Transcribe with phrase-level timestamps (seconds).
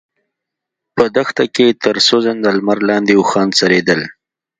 [0.95, 4.01] په دښته کې تر سوځنده لمر لاندې اوښان څرېدل.